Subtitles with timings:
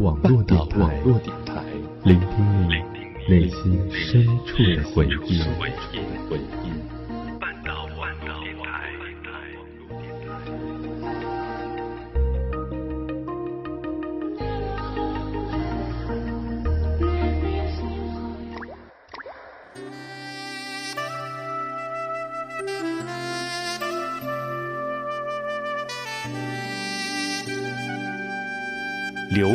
[0.00, 1.02] 网络电台，
[2.04, 2.74] 聆听你
[3.28, 5.42] 内心深处的回忆。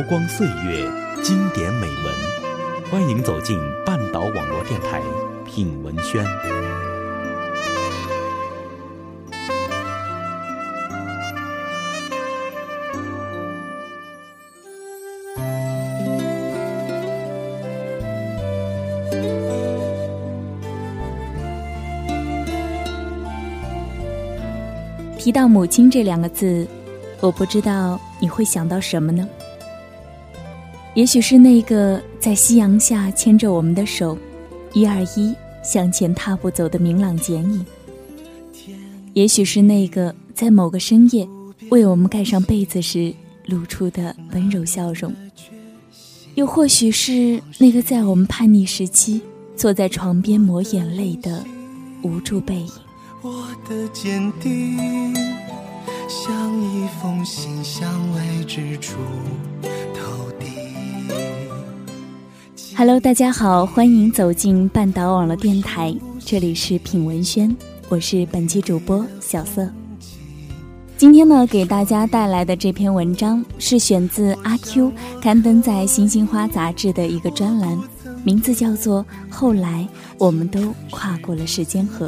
[0.04, 0.90] 光岁月，
[1.22, 2.14] 经典美文，
[2.90, 5.02] 欢迎走进半岛网络电台，
[5.46, 6.26] 品文轩。
[25.18, 26.68] 提到母亲这两个字，
[27.22, 29.26] 我不知道你会想到什么呢？
[30.96, 34.16] 也许是那个在夕阳下牵着我们的手，
[34.74, 37.66] 一二一向前踏步走的明朗剪影；
[39.14, 41.28] 也许是那个在某个深夜
[41.72, 43.12] 为我们盖上被子时
[43.48, 45.12] 露出的温柔笑容；
[46.36, 49.20] 又或许是那个在我们叛逆时期
[49.56, 51.44] 坐在床边抹眼泪的
[52.04, 52.72] 无助背影。
[53.24, 54.78] 我的坚定，
[56.08, 58.94] 像一封信，向未知处。
[62.76, 65.96] Hello，大家好，欢迎走进半岛网络电台，
[66.26, 67.56] 这里是品文轩，
[67.88, 69.70] 我是本期主播小色。
[70.98, 77.80] 今天呢，给大家带来的这篇文章是选自阿 Q 刊登在《星星花》杂志的一个专栏，
[78.24, 79.88] 名字叫做《后来
[80.18, 82.08] 我们都跨过了时间河》。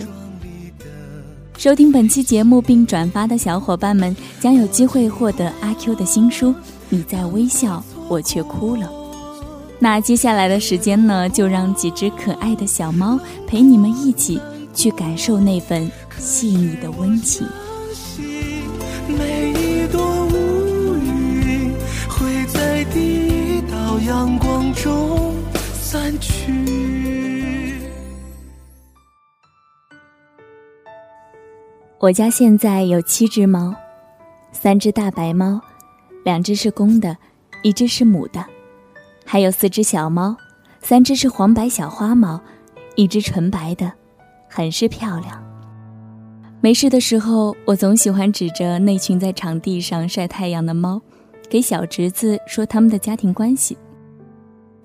[1.57, 6.49] 收听本期节目并转发的小伙伴们将有机会获得阿 Q 的新书
[6.89, 8.87] 《你在微笑，我却哭了》。
[9.77, 14.41] 那接下来的时间呢，就让几只可爱的小猫陪你们一起
[14.73, 17.47] 去感受那份细腻的温情。
[19.07, 21.71] 每一朵乌云
[22.09, 25.35] 会在第一道阳光中
[25.73, 26.53] 散去。
[31.99, 33.73] 我家现在有七只猫，
[34.51, 35.59] 三只大白猫，
[36.23, 37.15] 两只是公的，
[37.61, 38.43] 一只是母的。
[39.25, 40.37] 还有四只小猫，
[40.79, 42.39] 三只是黄白小花猫，
[42.95, 43.91] 一只纯白的，
[44.47, 45.43] 很是漂亮。
[46.61, 51.01] 没事的时候，我总喜欢指着那群在场地上晒太阳的猫，
[51.49, 53.77] 给小侄子说他们的家庭关系。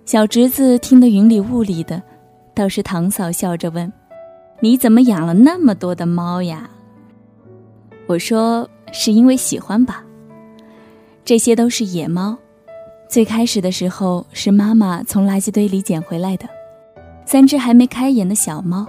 [0.05, 2.03] 小侄子听得云里雾里的，
[2.55, 3.91] 倒是堂嫂笑着问
[4.61, 6.69] ：“你怎么养了那么多的猫呀？”
[8.09, 10.05] 我说：“是因为喜欢吧。
[11.25, 12.37] 这些都是野猫。”
[13.11, 16.49] 最开始的时候是妈妈从垃圾堆里捡回来的，
[17.27, 18.87] 三只还没开眼的小猫，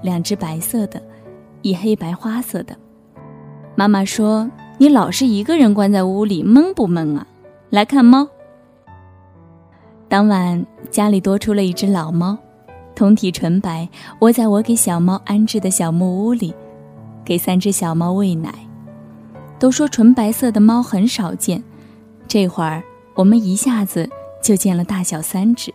[0.00, 1.02] 两只白色的，
[1.62, 2.76] 一黑白花色的。
[3.74, 4.48] 妈妈说
[4.78, 7.26] ：“你老是一个人关在屋里，闷不闷啊？
[7.70, 8.28] 来看猫。”
[10.08, 12.38] 当晚家里多出了一只老猫，
[12.94, 13.88] 通体纯白，
[14.20, 16.54] 窝在我给小猫安置的小木屋里，
[17.24, 18.54] 给三只小猫喂奶。
[19.58, 21.60] 都说纯白色的猫很少见，
[22.28, 22.80] 这会儿。
[23.18, 24.08] 我们一下子
[24.40, 25.74] 就见了大小三只。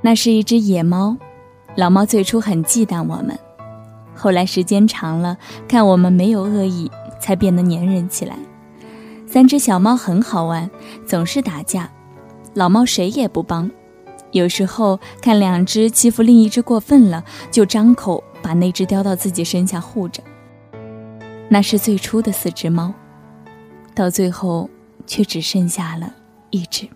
[0.00, 1.14] 那是一只野猫，
[1.76, 3.38] 老猫最初很忌惮我们，
[4.14, 5.36] 后来时间长了，
[5.68, 8.34] 看我们没有恶意，才变得粘人起来。
[9.26, 10.70] 三只小猫很好玩，
[11.04, 11.92] 总是打架，
[12.54, 13.70] 老猫谁也不帮。
[14.30, 20.22] 有时候看两只欺负另一只过分了，就张口把那只叼到自己身下护着。
[21.50, 22.94] 那是最初的四只猫，
[23.94, 24.70] 到最后。
[25.06, 26.14] 却只剩下了
[26.50, 26.88] 一只。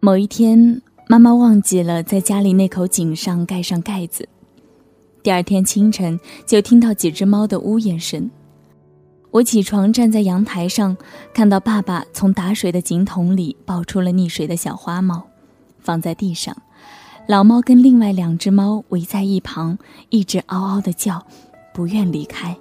[0.00, 4.28] 某一天，妈妈忘记了在家里那口井上盖上盖子。
[5.22, 8.30] 第二天清晨，就听到几只猫的呜咽声。
[9.32, 10.96] 我起床，站在阳台上，
[11.34, 15.26] 看到爸爸从打水的井桶里抱出了溺水的小花猫，
[15.80, 16.56] 放在地上。
[17.26, 19.76] 老猫跟另外两只猫围在一旁，
[20.10, 21.26] 一直嗷嗷的叫，
[21.74, 22.56] 不愿离开，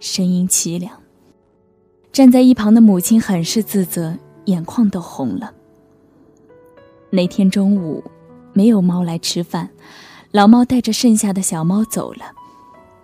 [0.00, 0.99] 声音凄凉。
[2.12, 4.16] 站在一旁的母亲很是自责，
[4.46, 5.52] 眼眶都红了。
[7.08, 8.02] 那天中午，
[8.52, 9.70] 没有猫来吃饭，
[10.32, 12.24] 老猫带着剩下的小猫走了，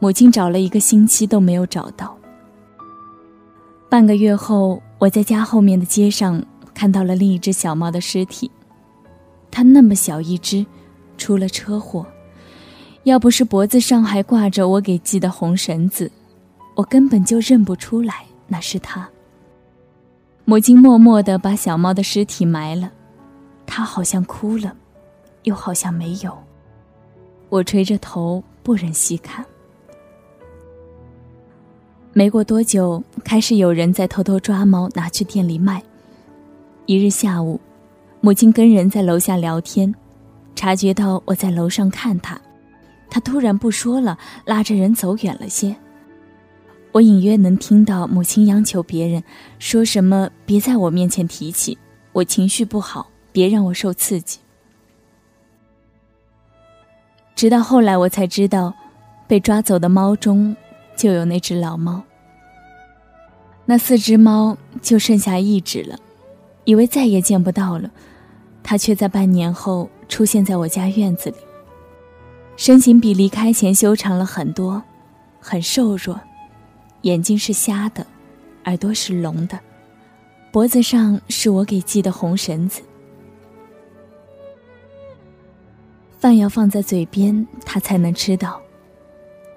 [0.00, 2.16] 母亲找了一个星期都没有找到。
[3.88, 6.44] 半个月后，我在家后面的街上
[6.74, 8.50] 看到了另一只小猫的尸体，
[9.52, 10.66] 它那么小一只，
[11.16, 12.04] 出了车祸，
[13.04, 16.10] 要不是脖子上还挂着我给系的红绳子，
[16.74, 18.25] 我根本就认不出来。
[18.48, 19.08] 那是他。
[20.44, 22.90] 母亲默默地把小猫的尸体埋了，
[23.66, 24.74] 它好像哭了，
[25.42, 26.36] 又好像没有。
[27.48, 29.44] 我垂着头，不忍细看。
[32.12, 35.82] 没过多久，开始有人在偷偷抓猫拿去店里卖。
[36.86, 37.60] 一日下午，
[38.20, 39.92] 母亲跟人在楼下聊天，
[40.54, 42.40] 察觉到我在楼上看她，
[43.10, 45.76] 她突然不说了，拉着人走远了些。
[46.96, 49.22] 我隐约能听到母亲央求别人，
[49.58, 51.76] 说什么别在我面前提起，
[52.12, 54.38] 我情绪不好，别让我受刺激。
[57.34, 58.72] 直到后来，我才知道，
[59.28, 60.56] 被抓走的猫中。
[60.96, 62.02] 就有那只老猫，
[63.66, 65.98] 那四只猫就剩下一只了，
[66.64, 67.90] 以为再也见不到了，
[68.62, 71.36] 它却在半年后出现在我家院子里。
[72.56, 74.82] 身形比离开前修长了很多，
[75.38, 76.18] 很瘦弱，
[77.06, 78.04] 眼睛是瞎的，
[78.64, 79.56] 耳朵是聋的，
[80.50, 82.82] 脖子上是我给系的红绳子。
[86.18, 88.60] 饭要放在嘴边，它才能吃到。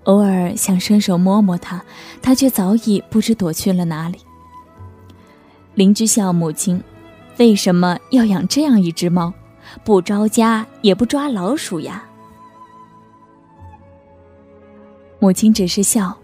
[0.03, 1.83] 偶尔想伸手摸摸它，
[2.21, 4.19] 它却早已不知躲去了哪里。
[5.73, 6.79] 邻居笑母亲
[7.39, 9.33] ：“为什么要养这样一只猫？
[9.83, 12.03] 不着家也不抓老鼠呀？”
[15.17, 16.15] 母亲只是笑，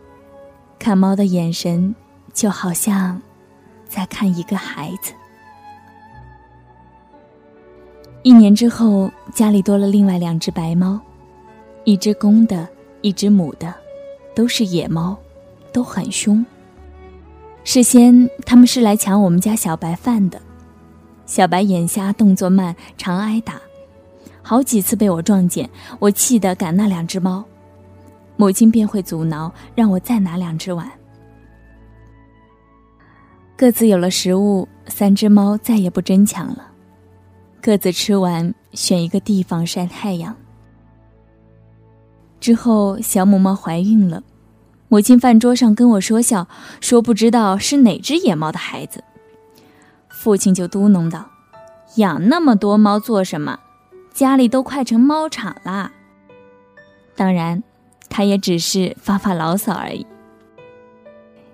[0.85, 1.95] 看猫的眼神
[2.31, 3.19] 就好像
[3.89, 5.13] 在看一个孩子。
[8.21, 10.99] 一年之后，家里多了另外两只白猫，
[11.85, 12.69] 一只公的。
[13.01, 13.73] 一只母的，
[14.35, 15.17] 都是野猫，
[15.73, 16.45] 都很凶。
[17.63, 20.39] 事先他们是来抢我们家小白饭的，
[21.25, 23.59] 小白眼瞎，动作慢，常挨打，
[24.43, 25.67] 好几次被我撞见，
[25.97, 27.43] 我气得赶那两只猫，
[28.37, 30.89] 母亲便会阻挠，让我再拿两只碗。
[33.57, 36.67] 各自有了食物，三只猫再也不争抢了，
[37.61, 40.35] 各自吃完，选一个地方晒太阳。
[42.41, 44.21] 之后，小母猫怀孕了，
[44.89, 46.47] 母亲饭桌上跟我说笑，
[46.81, 49.03] 说不知道是哪只野猫的孩子。
[50.09, 51.29] 父亲就嘟哝道
[51.95, 53.59] ：“养那么多猫做什么？
[54.13, 55.91] 家里都快成猫场啦。”
[57.15, 57.63] 当然，
[58.09, 60.05] 他也只是发发牢骚而已。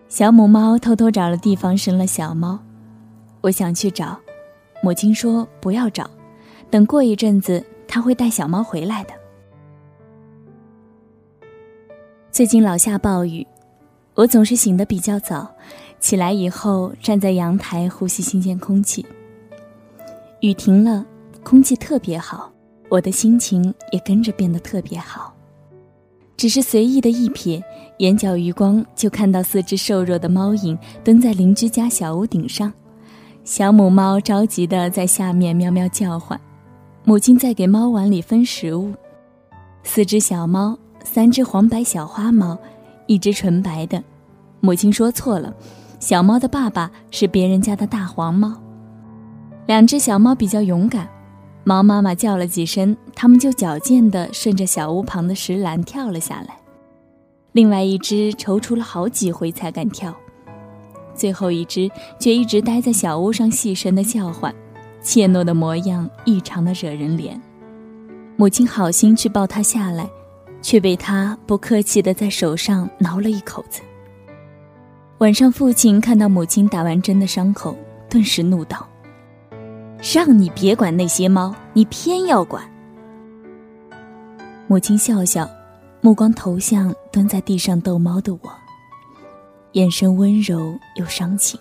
[0.08, 2.60] 小母猫偷偷找了地方生了小猫，
[3.42, 4.20] 我想去找，
[4.84, 6.10] 母亲说不要找，
[6.70, 9.14] 等过一阵子，他会带小猫回来的。
[12.30, 13.46] 最近老下暴雨，
[14.16, 15.50] 我总是醒得比较早，
[16.00, 19.06] 起来以后站在阳台呼吸新鲜空气。
[20.42, 21.06] 雨停了，
[21.44, 22.52] 空气特别好，
[22.90, 25.31] 我的心情也跟着变得特别好。
[26.42, 27.62] 只是随意的一瞥，
[28.00, 32.74] 眼角余光就看到四只瘦弱的猫影蹲在邻居家小屋顶上，
[33.44, 36.42] 小母猫着急的在下面喵喵叫唤，
[37.04, 38.92] 母亲在给猫碗里分食物，
[39.84, 40.76] 四只小猫。
[41.04, 42.58] 三只黄白小花猫，
[43.06, 44.04] 一只纯白的。
[44.62, 45.54] 母亲说错了，
[46.00, 48.52] 小猫的爸爸是别人家的大黄猫。
[49.68, 51.08] 两只小猫比较勇敢，
[51.64, 56.58] 猫妈妈叫了几声，它们就矫健地顺着小屋旁的石栏跳了下来。
[57.52, 60.16] 另外一只踌躇了好几回才敢跳，
[61.14, 64.54] 最后一只却一直待在小屋上细声的叫唤，
[65.02, 67.40] 怯懦的模样异常的惹人怜。
[68.38, 70.10] 母亲好心去抱它下来。
[70.64, 73.82] 却被他不客气地在手上挠了一口子。
[75.18, 77.76] 晚上，父亲看到母亲打完针的伤口，
[78.08, 78.88] 顿时怒道
[80.02, 82.64] ：“让你别管那些猫，你偏要管。”
[84.68, 85.50] 母亲笑笑，
[86.02, 88.52] 目光投向蹲在地上逗猫的我，
[89.74, 91.60] 眼神温柔又伤情。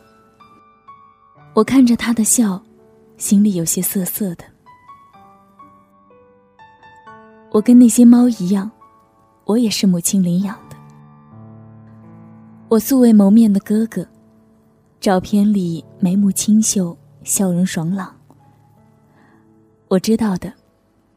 [1.54, 2.62] 我看着他的笑，
[3.16, 4.44] 心里有些涩涩的。
[7.50, 8.70] 我跟那些猫一样。
[9.46, 10.76] 我也是母亲领养的。
[12.68, 14.06] 我素未谋面的哥哥，
[15.00, 18.14] 照片里眉目清秀，笑容爽朗。
[19.90, 20.52] 我知道的，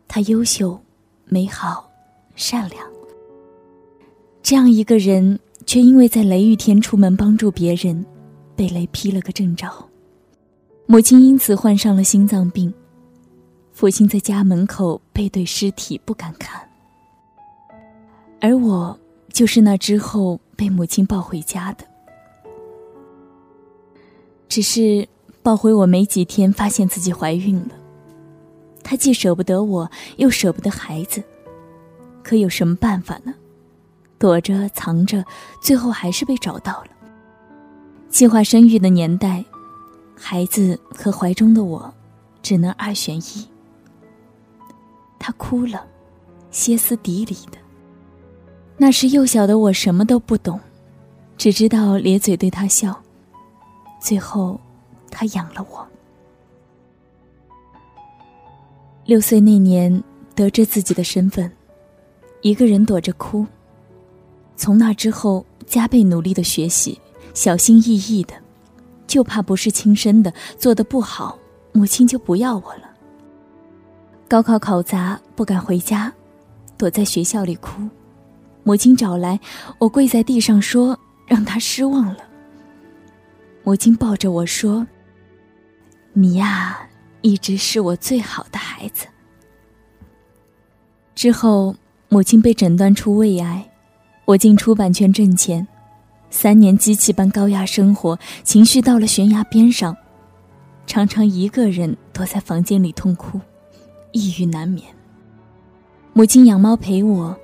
[0.07, 0.79] 他优秀、
[1.25, 1.87] 美好、
[2.33, 2.83] 善良。
[4.41, 8.03] 这样一个人，却因为在雷雨天出门帮助别人，
[8.55, 9.71] 被雷劈了个正着。
[10.87, 12.73] 母亲因此患上了心脏病，
[13.73, 16.67] 父亲在家门口背对尸体不敢看。
[18.41, 18.99] 而我
[19.31, 21.85] 就是那之后被母亲抱回家的，
[24.49, 25.07] 只是
[25.43, 27.82] 抱回我没几天，发现自己怀孕了。
[28.93, 31.23] 他既舍不得我，又舍不得孩子，
[32.21, 33.33] 可有什么办法呢？
[34.19, 35.25] 躲着藏着，
[35.59, 36.89] 最后还是被找到了。
[38.07, 39.43] 计划生育的年代，
[40.15, 41.91] 孩子和怀中的我，
[42.43, 43.49] 只能二选一。
[45.17, 45.83] 他哭了，
[46.51, 47.57] 歇斯底里的。
[48.77, 50.59] 那时幼小的我什么都不懂，
[51.35, 52.95] 只知道咧嘴对他笑。
[53.99, 54.61] 最后，
[55.09, 55.83] 他养了我。
[59.05, 60.01] 六岁那年，
[60.33, 61.51] 得知自己的身份，
[62.41, 63.45] 一个人躲着哭。
[64.55, 66.97] 从那之后，加倍努力的学习，
[67.33, 68.33] 小心翼翼的，
[69.05, 71.37] 就怕不是亲生的，做的不好，
[71.73, 72.89] 母亲就不要我了。
[74.29, 76.11] 高考考砸，不敢回家，
[76.77, 77.81] 躲在学校里哭。
[78.63, 79.37] 母亲找来，
[79.79, 82.19] 我跪在地上说：“让她失望了。”
[83.65, 84.87] 母亲抱着我说
[86.13, 86.79] ：“你呀，
[87.23, 89.07] 一直是我最好的孩子。”
[91.15, 91.75] 之后，
[92.09, 93.67] 母亲被诊断出胃癌，
[94.25, 95.67] 我进出版圈挣钱，
[96.29, 99.97] 三年机器般高压生活，情绪到了悬崖边上，
[100.85, 103.41] 常常一个人躲在房间里痛哭。
[104.11, 104.85] 抑郁难眠。
[106.13, 107.35] 母亲养猫陪我，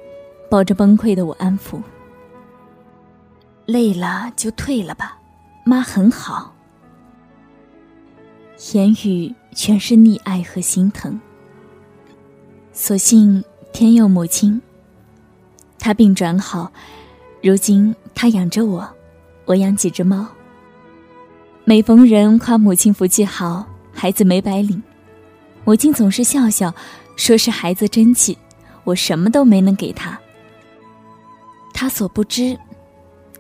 [0.52, 1.82] 抱着崩溃的我安抚。
[3.66, 5.18] 累了就退了吧，
[5.64, 6.54] 妈很好。
[8.74, 11.18] 言语全是溺爱和心疼。
[12.74, 14.62] 所幸天佑母亲，
[15.80, 16.70] 她病转好，
[17.42, 18.88] 如今她养着我，
[19.46, 20.28] 我养几只猫。
[21.64, 24.82] 每逢人夸母亲福气好，孩子没白领。
[25.64, 26.74] 母亲总是笑笑，
[27.16, 28.38] 说是孩子争气，
[28.84, 30.20] 我什么都没能给他。
[31.74, 32.60] 他所不知，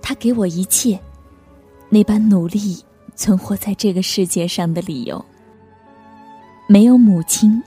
[0.02, 0.98] 他给我一切，
[1.90, 2.82] 那般努力
[3.20, 5.24] 存活在这个世界上的理由。
[6.70, 7.62] 没有母亲，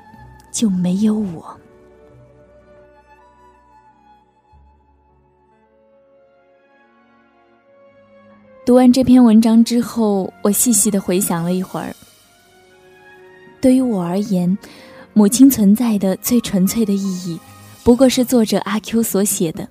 [0.51, 1.61] 就没有我。
[8.65, 11.95] 读完这篇文章之后，我细细的回想了一会儿。
[13.61, 14.57] 对于我而言，
[15.13, 17.39] 母亲存在的最纯粹的意义，
[17.85, 19.69] 不过是作者阿 Q 所写的：“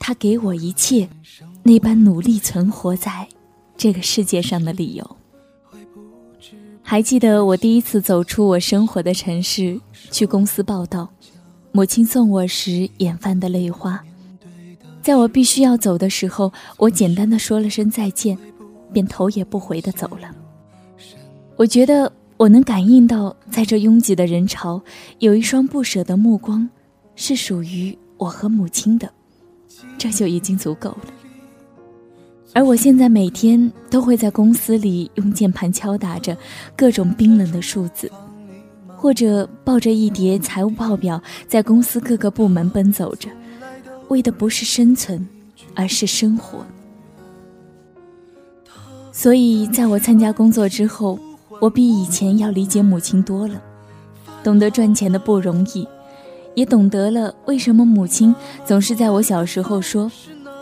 [0.00, 1.06] 他给我一切，
[1.62, 3.28] 那般努力存活在
[3.76, 5.16] 这个世界上的理由。”
[6.82, 11.08] 还记得我第一次走出我生活的城市，去公司报道，
[11.70, 14.02] 母亲送我时眼泛的泪花。
[15.00, 18.38] 在我必须要走的时候，我简单的说了声再见，
[18.92, 20.34] 便头也不回的走了。
[21.56, 22.12] 我觉得。
[22.38, 24.82] 我能感应到，在这拥挤的人潮，
[25.20, 26.68] 有一双不舍的目光，
[27.14, 29.08] 是属于我和母亲的，
[29.96, 31.21] 这就已经足够了。
[32.54, 36.36] 而我现在每天都会在公司里用键盘敲打着
[36.76, 38.10] 各种冰冷的数字，
[38.88, 43.28] 或者抱着一叠财务报表，在公司各个部门奔走着，
[44.08, 45.26] 为的不是生存，
[45.74, 46.64] 而是生活。
[49.12, 51.18] 所以，在我参加工作之后。
[51.60, 53.62] 我比以前要理解母亲多了，
[54.42, 55.86] 懂得赚钱的不容易，
[56.56, 58.34] 也懂得了为什么母亲
[58.66, 60.10] 总是在我小时候说，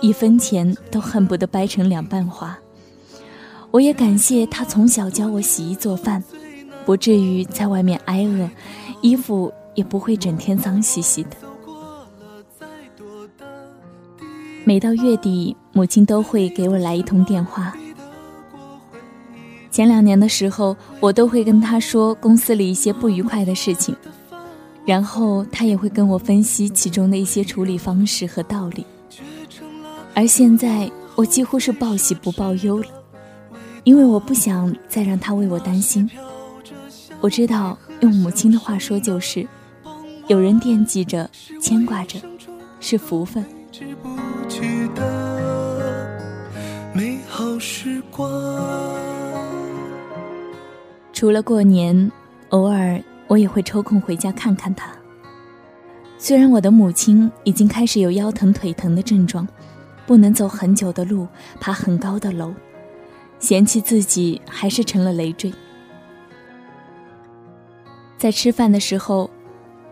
[0.01, 2.59] 一分钱都恨不得掰成两半花。
[3.71, 6.23] 我也感谢他从小教我洗衣做饭，
[6.85, 8.49] 不至于在外面挨饿，
[9.01, 11.31] 衣服也不会整天脏兮兮的。
[14.65, 17.73] 每到月底，母亲都会给我来一通电话。
[19.71, 23.95] 前两年的时候，我都会跟他说公司里一些不愉快的事情，
[24.85, 28.85] 然后他也会跟我分析其中的一些处理方式和道理。
[30.15, 32.89] 而现在，我几乎是报喜不报忧了，
[33.85, 36.09] 因为我不想再让他为我担心。
[37.21, 39.47] 我知道，用母亲的话说就是，
[40.27, 42.19] 有人惦记着、牵挂着，
[42.81, 43.45] 是福分。
[46.93, 48.29] 美好时光。
[51.13, 52.11] 除了过年，
[52.51, 54.91] 偶尔我也会抽空回家看看他。
[56.19, 59.47] 虽然我的母亲已经开始有腰疼腿疼的症状，
[60.11, 61.25] 不能走很久的路，
[61.61, 62.53] 爬很高的楼，
[63.39, 65.55] 嫌弃自己还是成了累赘。
[68.19, 69.31] 在吃饭的时候，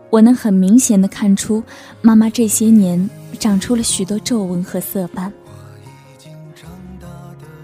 [0.09, 1.63] 我能很明显的看出
[2.01, 3.09] 妈妈这些年
[3.39, 5.31] 长出了许多皱纹和色斑。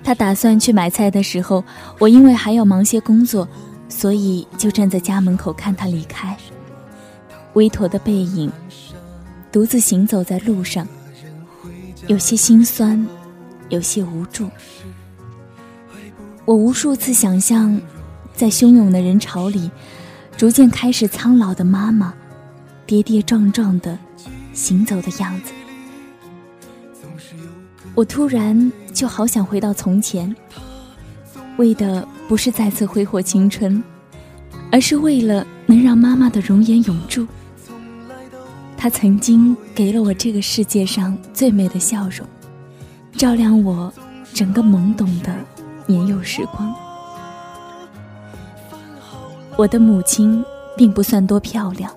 [0.02, 1.62] 她打算去买菜的时候，
[2.00, 3.46] 我因为还要忙些工作，
[3.90, 6.38] 所以就站在家门口看她离开。
[7.56, 8.50] 微驼的背影，
[9.52, 10.88] 独自行走在路上，
[12.08, 13.04] 有些心酸，
[13.70, 14.48] 有些无助。
[16.46, 17.82] 我无数次想象，
[18.36, 19.72] 在汹涌的人潮里，
[20.38, 22.14] 逐渐开始苍老的妈妈，
[22.86, 23.98] 跌跌撞撞的
[24.54, 25.52] 行走的样子。
[27.96, 30.34] 我突然就好想回到从前，
[31.58, 33.84] 为的不是再次挥霍青春，
[34.72, 37.26] 而是为了能让妈妈的容颜永驻。
[38.78, 42.26] 她曾经给了我这个世界上最美的笑容，
[43.18, 43.92] 照亮我
[44.34, 45.36] 整个懵懂的
[45.86, 46.74] 年幼时光。
[49.58, 50.42] 我的母亲
[50.78, 51.92] 并不算多漂亮，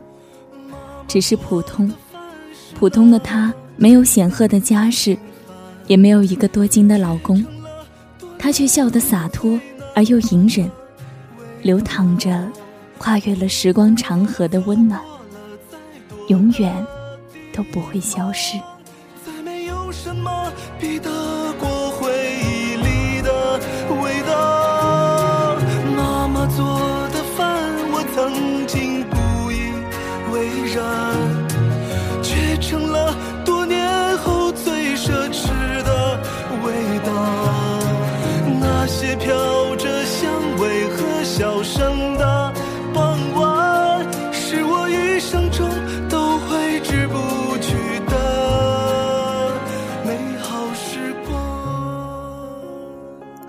[1.06, 1.88] 只是普通。
[2.74, 5.16] 普通的她没有显赫的家世，
[5.86, 7.46] 也没有一个多金的老公，
[8.40, 9.58] 她却笑得洒脱
[9.94, 10.68] 而又隐忍，
[11.62, 12.50] 流淌着
[12.98, 15.00] 跨越了时光长河的温暖，
[16.26, 16.84] 永远
[17.58, 18.56] 都不会消失。
[19.26, 21.17] 再没有什么比得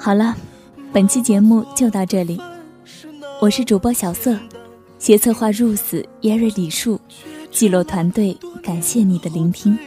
[0.09, 0.35] 好了，
[0.91, 2.41] 本期节目就到这里。
[3.39, 4.35] 我是主播小色，
[4.97, 6.99] 协策划 Rose 耶瑞李树。
[7.51, 9.77] 记录团队，感谢你的聆听。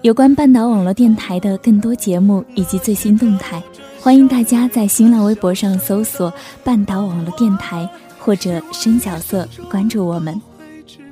[0.00, 3.62] 有关半岛网络电台的更多节目以及最新动态，
[4.00, 6.32] 欢迎大家在新浪微博上搜索
[6.64, 7.86] “半岛网络电台”
[8.18, 10.40] 或者“深角色”关注我们。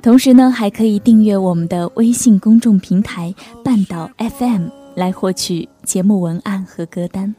[0.01, 3.31] 同时呢，还可以订阅我们的微信公众平台
[3.63, 7.35] “半岛 FM” 来获取节目文案和歌单。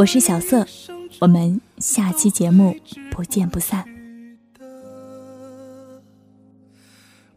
[0.00, 0.66] 我是小色，
[1.18, 2.74] 我们下期节目
[3.10, 3.84] 不见不散。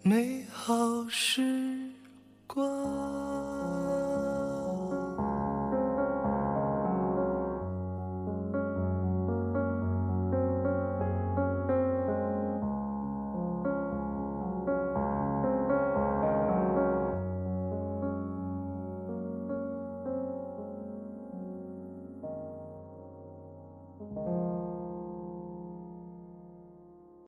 [0.02, 0.74] 美好
[1.10, 1.92] 时
[2.48, 3.33] 光。